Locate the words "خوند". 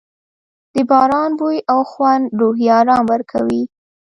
1.91-2.23